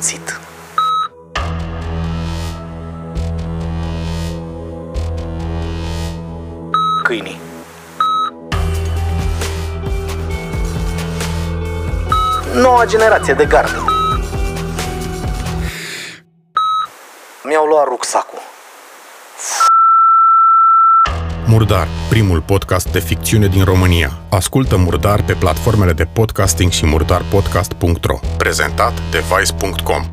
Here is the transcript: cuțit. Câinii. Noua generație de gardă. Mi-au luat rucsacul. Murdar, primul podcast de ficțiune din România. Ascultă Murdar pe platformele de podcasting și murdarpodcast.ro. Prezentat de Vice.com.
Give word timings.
cuțit. 0.00 0.40
Câinii. 7.02 7.40
Noua 12.54 12.84
generație 12.84 13.34
de 13.34 13.44
gardă. 13.44 13.84
Mi-au 17.44 17.66
luat 17.66 17.84
rucsacul. 17.84 18.38
Murdar, 21.50 21.88
primul 22.08 22.40
podcast 22.40 22.92
de 22.92 22.98
ficțiune 22.98 23.46
din 23.46 23.64
România. 23.64 24.18
Ascultă 24.28 24.76
Murdar 24.76 25.22
pe 25.22 25.32
platformele 25.32 25.92
de 25.92 26.04
podcasting 26.04 26.70
și 26.70 26.86
murdarpodcast.ro. 26.86 28.18
Prezentat 28.36 28.92
de 29.10 29.18
Vice.com. 29.18 30.04